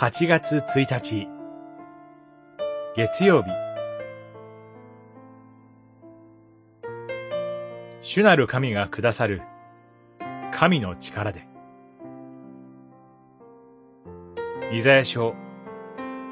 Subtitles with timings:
[0.00, 1.28] 8月1日。
[2.96, 3.50] 月曜日。
[8.00, 9.42] 主なる神がくださる。
[10.54, 11.46] 神の力で。
[14.72, 15.34] イザヤ書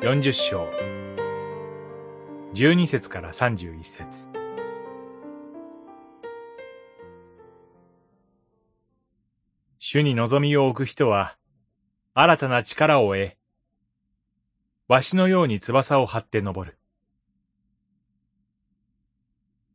[0.01, 0.67] 40章。
[2.55, 4.29] 12節から31節。
[9.79, 11.37] 主に望みを置く人は
[12.15, 13.38] 新たな力を得
[14.89, 16.79] わしのように翼を張って登る。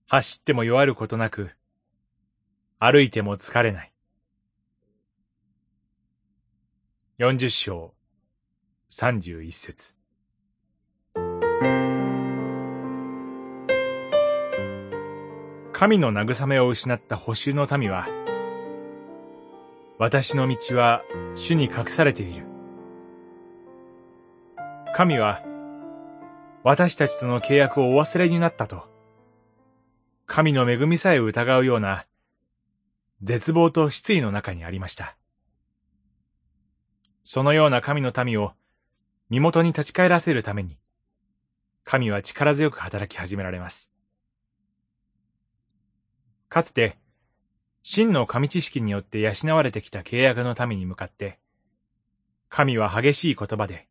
[0.08, 1.52] 走っても弱ることなく、
[2.80, 3.94] 歩いても疲れない。
[7.20, 7.94] 四十章、
[8.90, 9.96] 三十一節。
[15.74, 18.08] 神の慰めを失った補修の民は、
[20.00, 21.04] 私の道は
[21.36, 22.53] 主に隠されている。
[24.96, 25.42] 神は、
[26.64, 28.88] 私たちとの契約をお忘れになったと、
[30.28, 32.06] 神の恵みさえ疑うような、
[33.24, 35.18] 絶望と失意の中にありました。
[37.24, 38.54] そのような神の民を
[39.32, 40.78] 身元に立ち返らせるために、
[41.84, 43.92] 神は力強く働き始められます。
[46.50, 47.00] かつて、
[47.82, 51.40] 真の神知識によって養われてきた契約の民に向かって、
[52.48, 53.88] 神は激しい言葉で、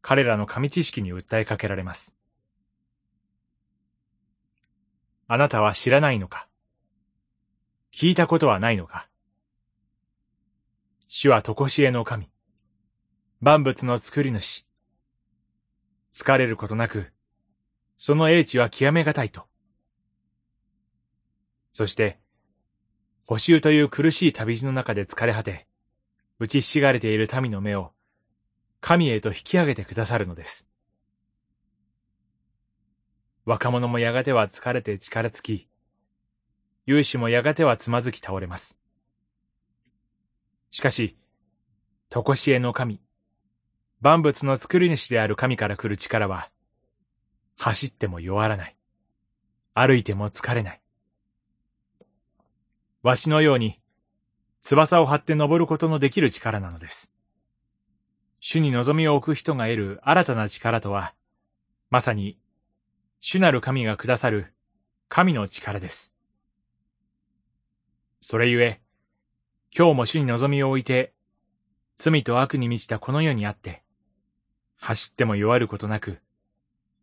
[0.00, 2.14] 彼らの神知識に訴えかけられます。
[5.26, 6.48] あなたは知らないのか？
[7.92, 9.08] 聞いたことはないのか？
[11.06, 12.30] 主は常しえの神。
[13.40, 14.66] 万物の作り主。
[16.12, 17.12] 疲れることなく、
[17.96, 19.46] その英知は極めがたいと。
[21.72, 22.18] そして、
[23.24, 25.66] 補修という苦しい旅路の中で疲れ果て、
[26.38, 27.92] 打ちひしがれている民の目を、
[28.80, 30.68] 神へと引き上げてくださるのです。
[33.44, 35.68] 若者もやがては疲れて力尽き、
[36.86, 38.78] 勇士もやがてはつまずき倒れます。
[40.70, 41.16] しかし、
[42.10, 43.00] とこしえの神、
[44.00, 46.50] 万物の作り主である神から来る力は、
[47.56, 48.76] 走っても弱らない。
[49.74, 50.80] 歩いても疲れない。
[53.02, 53.80] わしのように、
[54.60, 57.12] 翼を張って登ることのできる力なのです。
[58.50, 61.12] 主に望みを置く人が得る新たな力とは、
[61.90, 62.38] まさに、
[63.20, 64.54] 主なる神がくださる
[65.10, 66.14] 神の力です。
[68.22, 68.80] それゆえ、
[69.70, 71.12] 今日も主に望みを置いて、
[71.96, 73.82] 罪と悪に満ちたこの世にあって、
[74.78, 76.22] 走っても弱ることなく、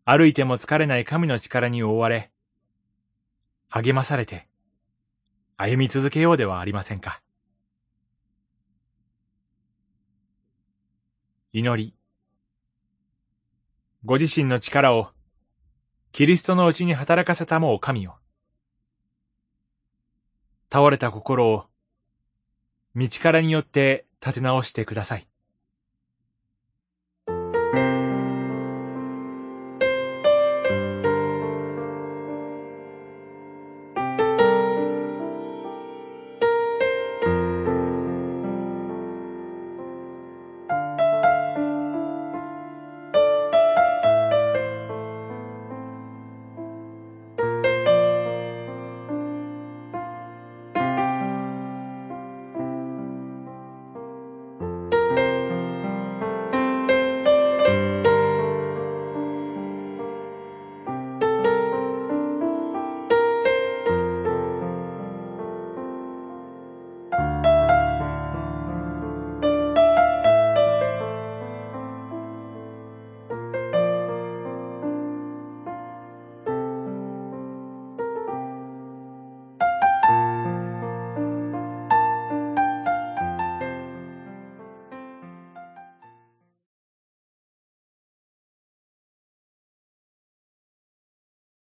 [0.04, 2.32] 歩いても疲れない神の力に覆われ、
[3.70, 4.48] 励まされて、
[5.58, 7.22] 歩み続けようではありませんか。
[11.58, 11.96] 祈り。
[14.04, 15.12] ご自身の力を、
[16.12, 18.20] キリストのうちに働かせたもう神よ。
[20.70, 21.68] 倒れた心を、
[22.94, 25.30] 道からによって立て直してください。